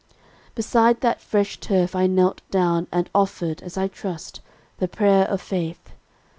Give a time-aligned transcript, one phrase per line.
[0.55, 4.41] '_"Beside that fresh turf I knelt down, and offered, as I trust,
[4.79, 5.91] the prayer of faith.